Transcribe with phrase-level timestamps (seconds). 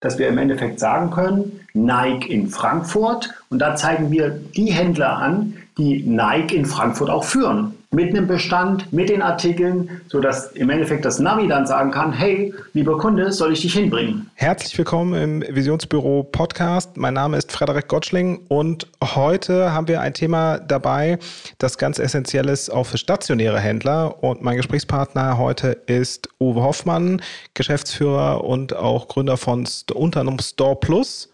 [0.00, 3.30] dass wir im Endeffekt sagen können, Nike in Frankfurt.
[3.50, 8.26] Und da zeigen wir die Händler an, die Nike in Frankfurt auch führen mit einem
[8.26, 13.32] Bestand, mit den Artikeln, sodass im Endeffekt das Navi dann sagen kann, hey, lieber Kunde,
[13.32, 14.30] soll ich dich hinbringen?
[14.34, 16.98] Herzlich willkommen im Visionsbüro Podcast.
[16.98, 21.18] Mein Name ist Frederik Gottschling und heute haben wir ein Thema dabei,
[21.56, 24.22] das ganz essentiell ist auch für stationäre Händler.
[24.22, 27.22] Und mein Gesprächspartner heute ist Uwe Hoffmann,
[27.54, 31.30] Geschäftsführer und auch Gründer von unter anderem Store Plus.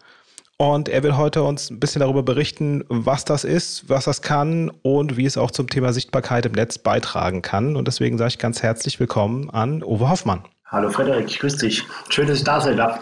[0.56, 4.70] Und er will heute uns ein bisschen darüber berichten, was das ist, was das kann
[4.82, 7.74] und wie es auch zum Thema Sichtbarkeit im Netz beitragen kann.
[7.74, 10.44] Und deswegen sage ich ganz herzlich willkommen an Uwe Hoffmann.
[10.66, 11.82] Hallo Frederik, ich grüße dich.
[12.08, 13.00] Schön, dass ich da sein darf.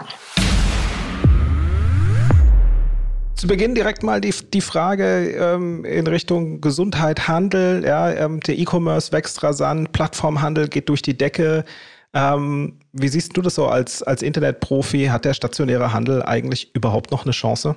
[3.35, 7.85] Zu Beginn direkt mal die, die Frage ähm, in Richtung Gesundheit, Handel.
[7.85, 11.67] Ja, ähm, der E-Commerce wächst rasant, Plattformhandel geht durch die Decke.
[12.15, 15.07] Ähm, wie siehst du das so als, als Internetprofi?
[15.07, 17.75] Hat der stationäre Handel eigentlich überhaupt noch eine Chance?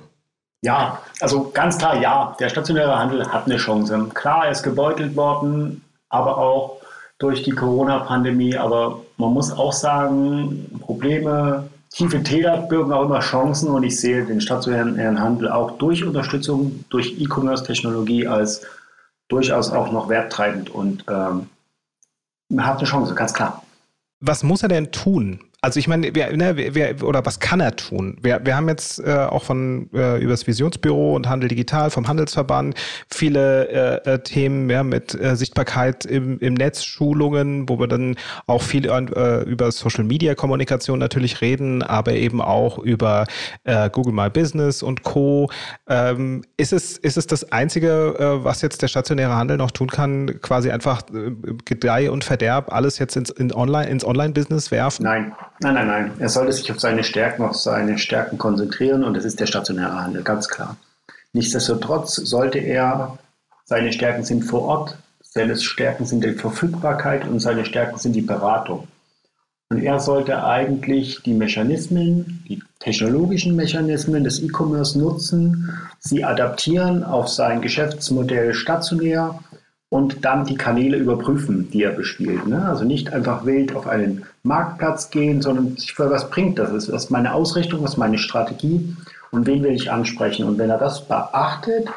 [0.62, 2.36] Ja, also ganz klar ja.
[2.40, 4.08] Der stationäre Handel hat eine Chance.
[4.14, 6.78] Klar, er ist gebeutelt worden, aber auch
[7.18, 8.56] durch die Corona-Pandemie.
[8.56, 14.24] Aber man muss auch sagen, Probleme, tiefe Täler birgen auch immer Chancen und ich sehe
[14.24, 18.62] den stationären Handel auch durch Unterstützung, durch E-Commerce-Technologie als
[19.28, 21.48] durchaus auch noch werttreibend und ähm,
[22.58, 23.62] hat eine Chance, ganz klar.
[24.20, 25.40] Was muss er denn tun?
[25.66, 28.18] Also ich meine, wer, ne, wer, oder was kann er tun?
[28.22, 32.06] Wir, wir haben jetzt äh, auch von äh, über das Visionsbüro und Handel Digital vom
[32.06, 32.76] Handelsverband
[33.10, 33.68] viele
[34.04, 38.14] äh, äh, Themen ja, mit äh, Sichtbarkeit im, im Netz, Schulungen, wo wir dann
[38.46, 43.26] auch viel äh, über Social Media Kommunikation natürlich reden, aber eben auch über
[43.64, 45.50] äh, Google My Business und Co.
[45.88, 49.88] Ähm, ist, es, ist es das Einzige, äh, was jetzt der stationäre Handel noch tun
[49.88, 51.32] kann, quasi einfach äh,
[51.64, 55.02] Gedeih und Verderb alles jetzt ins, in Online, ins Online-Business werfen?
[55.02, 55.32] Nein.
[55.60, 56.12] Nein, nein, nein.
[56.18, 60.02] Er sollte sich auf seine Stärken, auf seine Stärken konzentrieren und das ist der stationäre
[60.02, 60.76] Handel, ganz klar.
[61.32, 63.18] Nichtsdestotrotz sollte er,
[63.64, 68.22] seine Stärken sind vor Ort, seine Stärken sind die Verfügbarkeit und seine Stärken sind die
[68.22, 68.88] Beratung.
[69.68, 77.28] Und er sollte eigentlich die Mechanismen, die technologischen Mechanismen des E-Commerce nutzen, sie adaptieren auf
[77.28, 79.40] sein Geschäftsmodell stationär
[79.88, 82.46] und dann die Kanäle überprüfen, die er bespielt.
[82.46, 82.66] Ne?
[82.66, 86.72] Also nicht einfach wild auf einen Marktplatz gehen, sondern sich für was bringt das?
[86.72, 88.96] Was ist meine Ausrichtung, was ist meine Strategie
[89.30, 90.44] und wen will ich ansprechen?
[90.44, 91.88] Und wenn er das beachtet,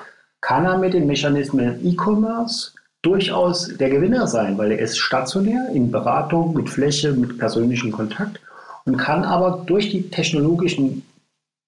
[0.41, 5.91] kann er mit den Mechanismen E-Commerce durchaus der Gewinner sein, weil er ist stationär in
[5.91, 8.39] Beratung, mit Fläche, mit persönlichem Kontakt
[8.85, 11.03] und kann aber durch die technologischen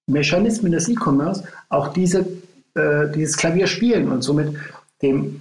[0.06, 2.26] Mechanismen des E-Commerce auch diese,
[2.74, 4.54] äh, dieses Klavier spielen und somit
[5.00, 5.40] dem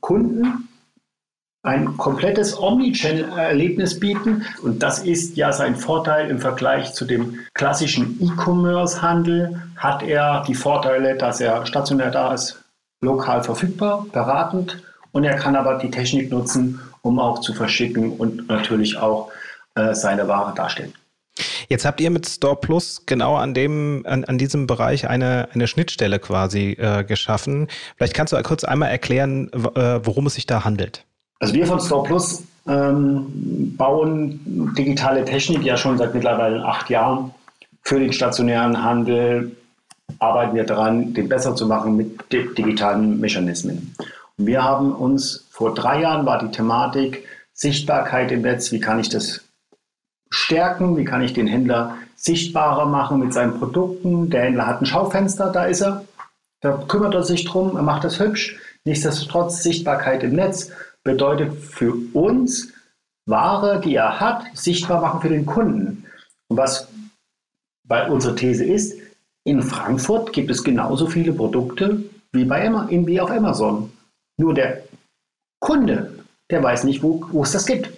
[0.00, 0.68] Kunden
[1.62, 4.46] ein komplettes Omnichannel-Erlebnis bieten.
[4.62, 9.62] Und das ist ja sein Vorteil im Vergleich zu dem klassischen E-Commerce-Handel.
[9.76, 12.62] Hat er die Vorteile, dass er stationär da ist,
[13.02, 14.82] lokal verfügbar, beratend.
[15.12, 19.30] Und er kann aber die Technik nutzen, um auch zu verschicken und natürlich auch
[19.74, 20.94] äh, seine Ware darstellen.
[21.70, 25.68] Jetzt habt ihr mit Store Plus genau an dem, an, an diesem Bereich eine, eine
[25.68, 27.68] Schnittstelle quasi äh, geschaffen.
[27.96, 31.04] Vielleicht kannst du kurz einmal erklären, äh, worum es sich da handelt.
[31.38, 37.32] Also wir von Store Plus ähm, bauen digitale Technik ja schon seit mittlerweile acht Jahren.
[37.82, 39.54] Für den stationären Handel
[40.18, 43.94] arbeiten wir daran, den besser zu machen mit digitalen Mechanismen.
[44.36, 48.98] Und wir haben uns vor drei Jahren war die Thematik Sichtbarkeit im Netz, wie kann
[48.98, 49.44] ich das
[50.32, 54.30] stärken, wie kann ich den Händler sichtbarer machen mit seinen Produkten.
[54.30, 56.04] Der Händler hat ein Schaufenster, da ist er,
[56.60, 58.58] da kümmert er sich drum, er macht das hübsch.
[58.84, 60.70] Nichtsdestotrotz Sichtbarkeit im Netz
[61.02, 62.72] bedeutet für uns
[63.26, 66.04] Ware, die er hat, sichtbar machen für den Kunden.
[66.48, 66.88] Und was
[67.86, 68.98] bei unserer These ist,
[69.44, 73.92] in Frankfurt gibt es genauso viele Produkte wie, bei wie auf Amazon.
[74.36, 74.82] Nur der
[75.60, 76.12] Kunde,
[76.50, 77.90] der weiß nicht, wo, wo es das gibt.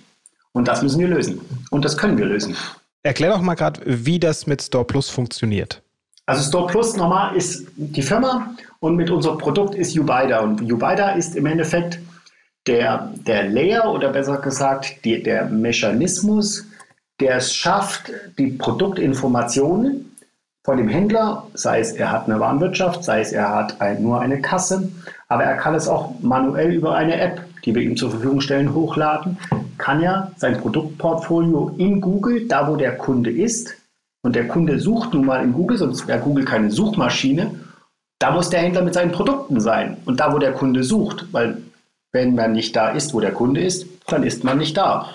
[0.52, 1.40] Und das müssen wir lösen.
[1.70, 2.56] Und das können wir lösen.
[3.02, 5.82] Erklär doch mal gerade, wie das mit Store Plus funktioniert.
[6.26, 10.40] Also Store Plus nochmal ist die Firma und mit unserem Produkt ist Ubida.
[10.40, 11.99] Und Ubida ist im Endeffekt
[12.66, 16.64] der, der Layer oder besser gesagt die, der Mechanismus,
[17.19, 20.16] der es schafft, die Produktinformationen
[20.64, 24.20] von dem Händler, sei es er hat eine Warenwirtschaft, sei es er hat ein, nur
[24.20, 24.88] eine Kasse,
[25.28, 28.72] aber er kann es auch manuell über eine App, die wir ihm zur Verfügung stellen,
[28.72, 29.38] hochladen,
[29.82, 33.75] kann er sein Produktportfolio in Google, da wo der Kunde ist,
[34.25, 37.55] und der Kunde sucht nun mal in Google, sonst wäre Google keine Suchmaschine,
[38.20, 41.58] da muss der Händler mit seinen Produkten sein und da wo der Kunde sucht, weil
[42.12, 45.08] wenn man nicht da ist, wo der Kunde ist, dann ist man nicht da.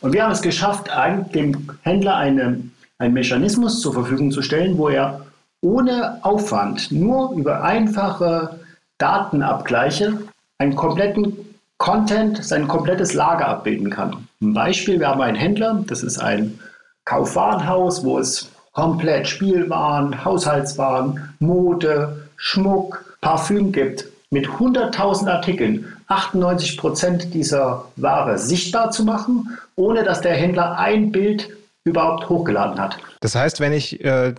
[0.00, 0.88] Und wir haben es geschafft,
[1.34, 2.62] dem Händler eine
[2.98, 5.26] einen Mechanismus zur Verfügung zu stellen, wo er
[5.60, 8.60] ohne Aufwand, nur über einfache
[8.98, 10.18] Datenabgleiche,
[10.58, 11.36] einen kompletten
[11.78, 14.28] Content, sein komplettes Lager abbilden kann.
[14.42, 16.58] Ein Beispiel, wir haben einen Händler, das ist ein
[17.04, 27.34] Kaufwarenhaus, wo es komplett Spielwaren, Haushaltswaren, Mode, Schmuck, Parfüm gibt, mit 100.000 Artikeln 98 Prozent
[27.34, 31.48] dieser Ware sichtbar zu machen, ohne dass der Händler ein Bild
[31.84, 32.98] überhaupt hochgeladen hat.
[33.20, 34.34] Das heißt, wenn ich äh,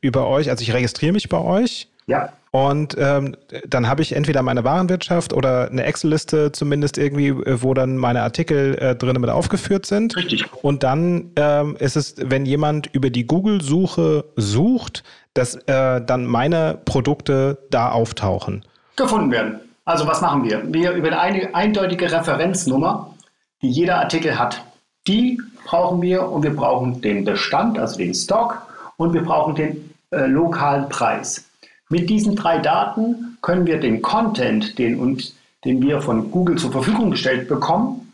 [0.00, 1.88] über euch, also ich registriere mich bei euch.
[2.10, 2.32] Ja.
[2.50, 3.36] Und ähm,
[3.68, 8.22] dann habe ich entweder meine Warenwirtschaft oder eine Excel-Liste zumindest irgendwie, äh, wo dann meine
[8.22, 10.16] Artikel äh, drin mit aufgeführt sind.
[10.16, 10.44] Richtig.
[10.62, 15.04] Und dann ähm, ist es, wenn jemand über die Google-Suche sucht,
[15.34, 18.64] dass äh, dann meine Produkte da auftauchen.
[18.96, 19.60] Gefunden werden.
[19.84, 20.62] Also was machen wir?
[20.72, 23.14] Wir über eine eindeutige Referenznummer,
[23.62, 24.60] die jeder Artikel hat.
[25.06, 28.60] Die brauchen wir und wir brauchen den Bestand, also den Stock
[28.96, 31.44] und wir brauchen den äh, lokalen Preis.
[31.90, 35.34] Mit diesen drei Daten können wir den Content, den, uns,
[35.64, 38.12] den wir von Google zur Verfügung gestellt bekommen,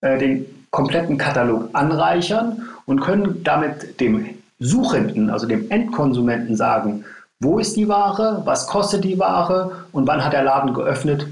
[0.00, 7.04] äh, den kompletten Katalog anreichern und können damit dem Suchenden, also dem Endkonsumenten sagen,
[7.40, 11.26] wo ist die Ware, was kostet die Ware und wann hat der Laden geöffnet,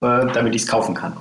[0.00, 1.16] äh, damit ich es kaufen kann.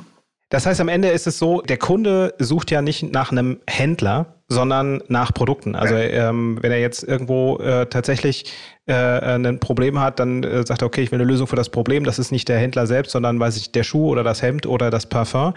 [0.51, 4.35] Das heißt, am Ende ist es so, der Kunde sucht ja nicht nach einem Händler,
[4.49, 5.75] sondern nach Produkten.
[5.75, 8.51] Also ähm, wenn er jetzt irgendwo äh, tatsächlich
[8.85, 11.69] äh, ein Problem hat, dann äh, sagt er, okay, ich will eine Lösung für das
[11.69, 12.03] Problem.
[12.03, 14.89] Das ist nicht der Händler selbst, sondern weiß ich, der Schuh oder das Hemd oder
[14.89, 15.53] das Parfum.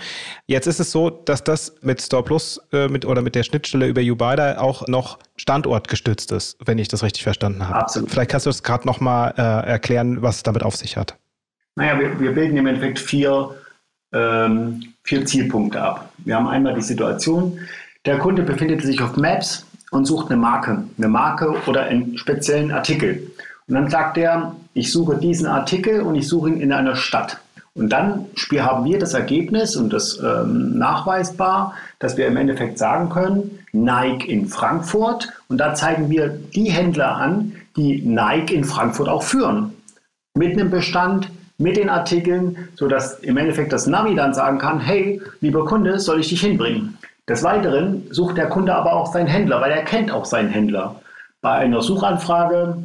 [0.47, 3.89] Jetzt ist es so, dass das mit Store Plus äh, mit, oder mit der Schnittstelle
[3.89, 7.81] über Ubida auch noch standortgestützt ist, wenn ich das richtig verstanden habe.
[7.81, 8.13] Absolut.
[8.13, 11.19] Vielleicht kannst du das gerade nochmal äh, erklären, was es damit auf sich hat.
[11.75, 13.57] Naja, wir, wir bilden im Endeffekt vier
[14.15, 16.11] ähm, vier Zielpunkte ab.
[16.19, 17.59] Wir haben einmal die Situation,
[18.07, 22.71] der Kunde befindet sich auf Maps und sucht eine Marke, eine Marke oder einen speziellen
[22.71, 23.31] Artikel.
[23.67, 27.39] Und dann sagt er, ich suche diesen Artikel und ich suche ihn in einer Stadt.
[27.77, 28.27] Und dann
[28.59, 34.31] haben wir das Ergebnis und das ähm, nachweisbar, dass wir im Endeffekt sagen können, Nike
[34.31, 35.33] in Frankfurt.
[35.49, 39.73] Und da zeigen wir die Händler an, die Nike in Frankfurt auch führen.
[40.35, 45.21] Mit einem Bestand, mit den Artikeln, sodass im Endeffekt das Navi dann sagen kann, hey,
[45.41, 46.99] lieber Kunde, soll ich dich hinbringen?
[47.29, 51.01] Des Weiteren sucht der Kunde aber auch seinen Händler, weil er kennt auch seinen Händler.
[51.41, 52.77] Bei einer Suchanfrage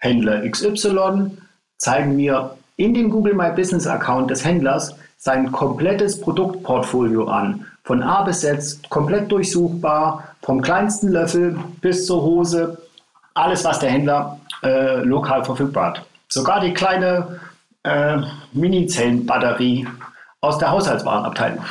[0.00, 1.30] Händler XY
[1.78, 7.66] zeigen wir in dem Google My Business Account des Händlers sein komplettes Produktportfolio an.
[7.84, 12.78] Von A bis Z, komplett durchsuchbar, vom kleinsten Löffel bis zur Hose,
[13.34, 16.06] alles, was der Händler äh, lokal verfügbar hat.
[16.28, 17.40] Sogar die kleine
[17.84, 18.18] äh,
[18.52, 19.86] Mini-Zellenbatterie
[20.44, 21.64] aus der Haushaltswarenabteilung.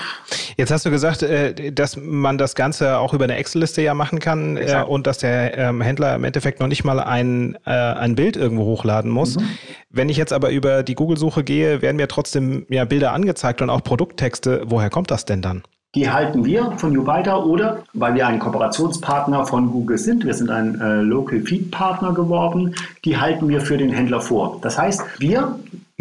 [0.58, 4.20] Jetzt hast du gesagt, äh, dass man das Ganze auch über eine Excel-Liste ja machen
[4.20, 8.16] kann äh, und dass der ähm, Händler im Endeffekt noch nicht mal ein, äh, ein
[8.16, 9.38] Bild irgendwo hochladen muss.
[9.38, 9.48] Mhm.
[9.90, 13.70] Wenn ich jetzt aber über die Google-Suche gehe, werden mir trotzdem ja Bilder angezeigt und
[13.70, 14.64] auch Produkttexte.
[14.66, 15.64] Woher kommt das denn dann?
[15.96, 20.50] Die halten wir von YouBita oder weil wir ein Kooperationspartner von Google sind, wir sind
[20.50, 22.74] ein äh, Local Feed Partner geworden,
[23.06, 24.58] die halten wir für den Händler vor.
[24.64, 25.60] Das heißt, wir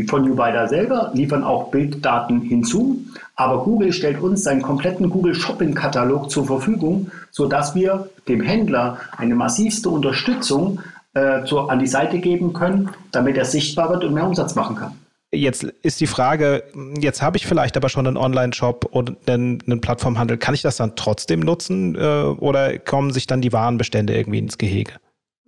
[0.08, 3.04] von YouBida selber liefern auch Bilddaten hinzu,
[3.36, 8.98] aber Google stellt uns seinen kompletten Google Shopping Katalog zur Verfügung, sodass wir dem Händler
[9.16, 10.80] eine massivste Unterstützung
[11.14, 14.76] äh, zur, an die Seite geben können, damit er sichtbar wird und mehr Umsatz machen
[14.76, 14.92] kann.
[15.34, 16.62] Jetzt ist die Frage,
[16.98, 20.36] jetzt habe ich vielleicht aber schon einen Online-Shop und einen, einen, Plattformhandel.
[20.36, 24.58] Kann ich das dann trotzdem nutzen äh, oder kommen sich dann die Warenbestände irgendwie ins
[24.58, 24.92] Gehege?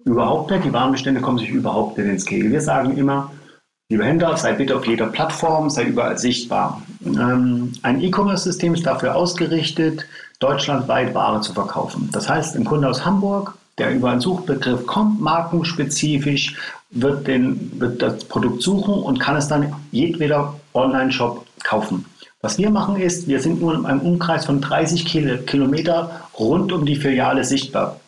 [0.04, 0.64] Überhaupt nicht.
[0.64, 2.50] Die Warenbestände kommen sich überhaupt nicht ins Gehege.
[2.50, 3.30] Wir sagen immer,
[3.94, 6.82] Liebe Händler, sei bitte auf jeder Plattform, sei überall sichtbar.
[7.06, 10.04] Ähm, ein E-Commerce-System ist dafür ausgerichtet,
[10.40, 12.08] deutschlandweit Ware zu verkaufen.
[12.10, 16.56] Das heißt, ein Kunde aus Hamburg, der über einen Suchbegriff kommt, markenspezifisch,
[16.90, 22.04] wird, den, wird das Produkt suchen und kann es dann jedweder Online-Shop kaufen.
[22.40, 25.06] Was wir machen ist, wir sind nur in einem Umkreis von 30
[25.46, 28.00] Kilometer rund um die Filiale sichtbar.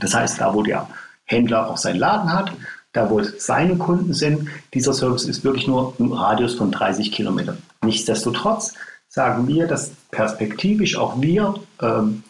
[0.00, 0.88] Das heißt, da wo der
[1.26, 2.50] Händler auch seinen Laden hat,
[2.92, 7.58] da wo seine Kunden sind, dieser Service ist wirklich nur im Radius von 30 Kilometern.
[7.84, 8.74] Nichtsdestotrotz
[9.08, 12.22] sagen wir, dass perspektivisch auch wir ähm,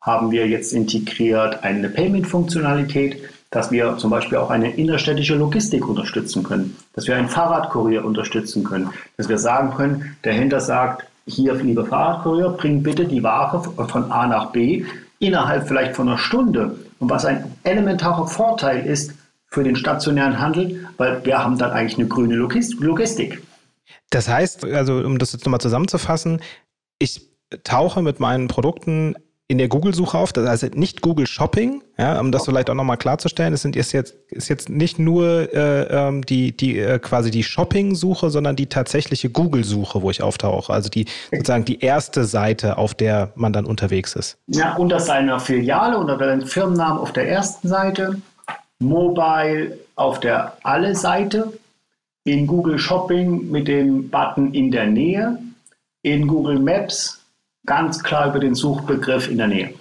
[0.00, 6.42] haben wir jetzt integriert eine Payment-Funktionalität, dass wir zum Beispiel auch eine innerstädtische Logistik unterstützen
[6.42, 11.54] können, dass wir einen Fahrradkurier unterstützen können, dass wir sagen können, der Händler sagt, hier,
[11.54, 14.84] liebe Fahrradkurier, bring bitte die Ware von A nach B
[15.18, 16.76] innerhalb vielleicht von einer Stunde.
[16.98, 19.12] Und was ein elementarer Vorteil ist,
[19.50, 23.42] für den stationären Handel, weil wir haben dann eigentlich eine grüne Logistik.
[24.10, 26.40] Das heißt, also um das jetzt nochmal zusammenzufassen,
[26.98, 27.28] ich
[27.64, 29.16] tauche mit meinen Produkten
[29.50, 30.32] in der Google-Suche auf.
[30.32, 33.52] Das heißt nicht Google Shopping, ja, um das vielleicht auch nochmal klarzustellen.
[33.52, 37.42] Es sind ist jetzt, ist jetzt nicht nur äh, ähm, die, die äh, quasi die
[37.42, 40.72] Shopping-Suche, sondern die tatsächliche Google-Suche, wo ich auftauche.
[40.72, 44.38] Also die sozusagen die erste Seite, auf der man dann unterwegs ist.
[44.46, 48.22] Ja, unter seiner Filiale, unter dem Firmennamen auf der ersten Seite,
[48.80, 51.52] Mobile auf der Alle-Seite,
[52.24, 55.38] in Google Shopping mit dem Button in der Nähe,
[56.02, 57.24] in Google Maps
[57.66, 59.74] ganz klar über den Suchbegriff in der Nähe.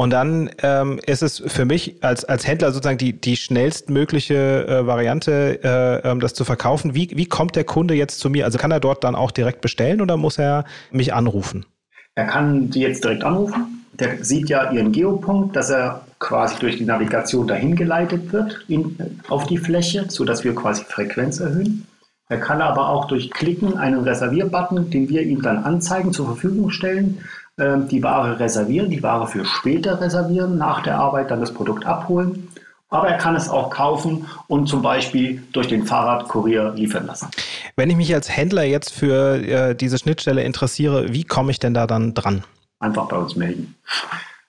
[0.00, 4.86] Und dann ähm, ist es für mich als, als Händler sozusagen die, die schnellstmögliche äh,
[4.86, 6.94] Variante, äh, ähm, das zu verkaufen.
[6.94, 8.44] Wie, wie kommt der Kunde jetzt zu mir?
[8.44, 11.66] Also kann er dort dann auch direkt bestellen oder muss er mich anrufen?
[12.14, 13.84] Er kann Sie jetzt direkt anrufen.
[13.94, 18.96] Der sieht ja Ihren Geopunkt, dass er quasi durch die Navigation dahin geleitet wird in,
[19.28, 21.86] auf die Fläche, sodass wir quasi Frequenz erhöhen.
[22.28, 26.70] Er kann aber auch durch Klicken einen Reservierbutton, den wir ihm dann anzeigen, zur Verfügung
[26.70, 27.24] stellen,
[27.58, 31.86] ähm, die Ware reservieren, die Ware für später reservieren, nach der Arbeit dann das Produkt
[31.86, 32.48] abholen.
[32.90, 37.28] Aber er kann es auch kaufen und zum Beispiel durch den Fahrradkurier liefern lassen.
[37.76, 41.74] Wenn ich mich als Händler jetzt für äh, diese Schnittstelle interessiere, wie komme ich denn
[41.74, 42.44] da dann dran?
[42.80, 43.74] Einfach bei uns melden.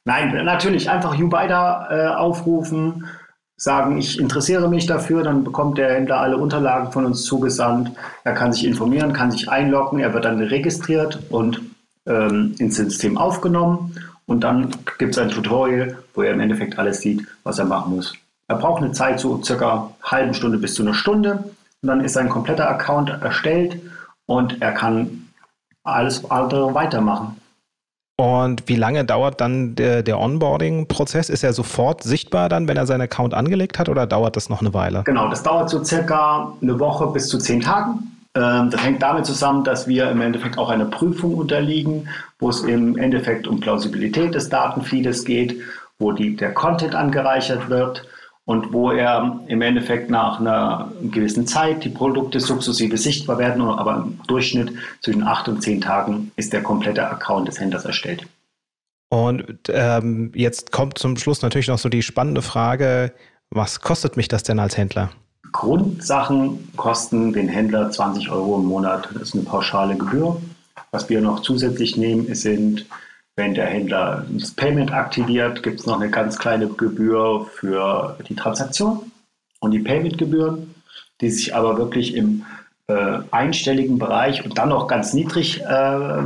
[0.10, 3.06] Nein, natürlich einfach YouBider äh, aufrufen,
[3.58, 7.92] sagen, ich interessiere mich dafür, dann bekommt der Händler alle Unterlagen von uns zugesandt.
[8.24, 11.62] Er kann sich informieren, kann sich einloggen, er wird dann registriert und
[12.08, 13.96] ähm, ins System aufgenommen.
[14.26, 17.96] Und dann gibt es ein Tutorial, wo er im Endeffekt alles sieht, was er machen
[17.96, 18.16] muss.
[18.48, 21.44] Er braucht eine Zeit so circa halben Stunde bis zu einer Stunde.
[21.84, 23.80] Und dann ist sein kompletter Account erstellt
[24.26, 25.28] und er kann
[25.84, 27.40] alles andere weitermachen.
[28.20, 31.30] Und wie lange dauert dann der, der Onboarding-Prozess?
[31.30, 34.60] Ist er sofort sichtbar dann, wenn er seinen Account angelegt hat oder dauert das noch
[34.60, 35.04] eine Weile?
[35.06, 38.12] Genau, das dauert so circa eine Woche bis zu zehn Tagen.
[38.36, 42.10] Ähm, das hängt damit zusammen, dass wir im Endeffekt auch einer Prüfung unterliegen,
[42.40, 45.56] wo es im Endeffekt um Plausibilität des Datenfeedes geht,
[45.98, 48.06] wo die, der Content angereichert wird
[48.50, 53.98] und wo er im Endeffekt nach einer gewissen Zeit die Produkte sukzessive sichtbar werden, aber
[53.98, 58.26] im Durchschnitt zwischen acht und zehn Tagen ist der komplette Account des Händlers erstellt.
[59.10, 63.14] Und ähm, jetzt kommt zum Schluss natürlich noch so die spannende Frage,
[63.52, 65.12] was kostet mich das denn als Händler?
[65.52, 69.10] Grundsachen kosten den Händler 20 Euro im Monat.
[69.14, 70.42] Das ist eine pauschale Gebühr.
[70.90, 72.88] Was wir noch zusätzlich nehmen, sind
[73.40, 78.36] wenn der Händler das Payment aktiviert, gibt es noch eine ganz kleine Gebühr für die
[78.36, 79.14] Transaktion
[79.62, 80.76] und die Payment-Gebühren,
[81.22, 82.46] die sich aber wirklich im
[82.88, 86.20] äh, einstelligen Bereich und dann noch ganz niedrig äh,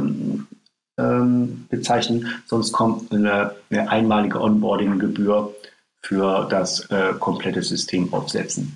[0.97, 2.27] äh, bezeichnen.
[2.47, 5.53] Sonst kommt eine, eine einmalige Onboarding-Gebühr
[6.01, 8.75] für das äh, komplette System aufsetzen.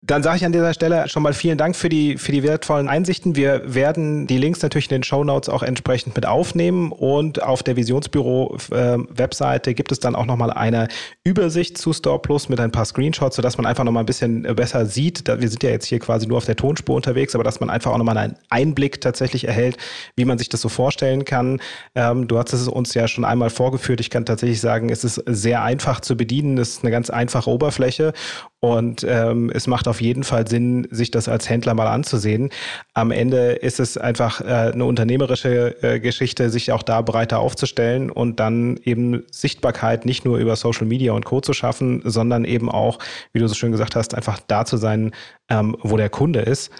[0.00, 2.88] Dann sage ich an dieser Stelle schon mal vielen Dank für die, für die wertvollen
[2.88, 3.34] Einsichten.
[3.34, 7.64] Wir werden die Links natürlich in den Show Notes auch entsprechend mit aufnehmen und auf
[7.64, 10.86] der Visionsbüro-Webseite äh, gibt es dann auch nochmal eine
[11.24, 14.86] Übersicht zu Store Plus mit ein paar Screenshots, sodass man einfach nochmal ein bisschen besser
[14.86, 15.26] sieht.
[15.26, 17.90] Wir sind ja jetzt hier quasi nur auf der Tonspur unterwegs, aber dass man einfach
[17.90, 19.78] auch nochmal einen Einblick tatsächlich erhält,
[20.14, 21.60] wie man sich das so vorstellen kann.
[21.96, 23.98] Ähm, du hast es uns ja schon einmal vorgeführt.
[23.98, 26.56] Ich kann tatsächlich sagen, es ist sehr einfach zu bedienen.
[26.56, 28.12] Es ist eine ganz einfache Oberfläche
[28.60, 32.50] und ähm, es macht auf jeden Fall Sinn, sich das als Händler mal anzusehen.
[32.92, 38.10] Am Ende ist es einfach äh, eine unternehmerische äh, Geschichte, sich auch da breiter aufzustellen
[38.10, 41.40] und dann eben Sichtbarkeit nicht nur über Social Media und Co.
[41.40, 42.98] zu schaffen, sondern eben auch,
[43.32, 45.12] wie du so schön gesagt hast, einfach da zu sein,
[45.48, 46.72] ähm, wo der Kunde ist.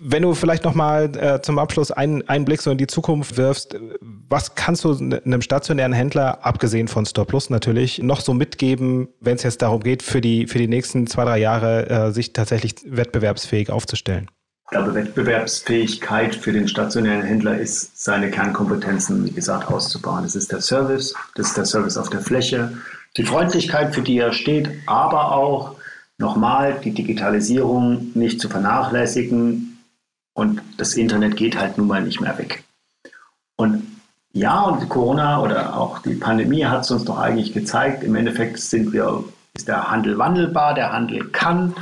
[0.00, 3.76] Wenn du vielleicht nochmal äh, zum Abschluss einen, einen Blick so in die Zukunft wirfst,
[4.28, 9.36] was kannst du einem stationären Händler, abgesehen von Store Plus natürlich, noch so mitgeben, wenn
[9.36, 12.74] es jetzt darum geht, für die, für die nächsten zwei, drei Jahre äh, sich tatsächlich
[12.84, 14.30] wettbewerbsfähig aufzustellen?
[14.66, 20.22] Ich glaube, Wettbewerbsfähigkeit für den stationären Händler ist, seine Kernkompetenzen, wie gesagt, auszubauen.
[20.22, 22.72] Das ist der Service, das ist der Service auf der Fläche,
[23.16, 25.76] die Freundlichkeit, für die er steht, aber auch
[26.18, 29.73] nochmal die Digitalisierung nicht zu vernachlässigen,
[30.34, 32.64] und das Internet geht halt nun mal nicht mehr weg.
[33.56, 33.86] Und
[34.32, 38.58] ja, und Corona oder auch die Pandemie hat es uns doch eigentlich gezeigt, im Endeffekt
[38.58, 39.22] sind wir,
[39.54, 41.74] ist der Handel wandelbar, der Handel kann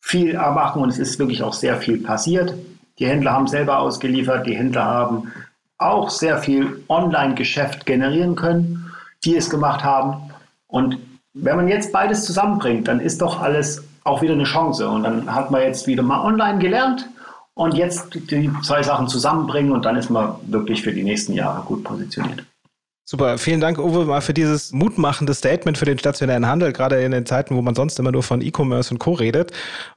[0.00, 2.54] viel machen und es ist wirklich auch sehr viel passiert.
[2.98, 5.32] Die Händler haben selber ausgeliefert, die Händler haben
[5.76, 8.90] auch sehr viel Online-Geschäft generieren können,
[9.24, 10.30] die es gemacht haben.
[10.66, 10.96] Und
[11.34, 14.88] wenn man jetzt beides zusammenbringt, dann ist doch alles auch wieder eine Chance.
[14.88, 17.08] Und dann hat man jetzt wieder mal online gelernt
[17.54, 21.62] und jetzt die zwei Sachen zusammenbringen und dann ist man wirklich für die nächsten Jahre
[21.62, 22.44] gut positioniert.
[23.04, 27.10] Super, vielen Dank, Uwe, mal für dieses mutmachende Statement für den stationären Handel, gerade in
[27.10, 29.12] den Zeiten, wo man sonst immer nur von E-Commerce und Co.
[29.12, 29.50] redet.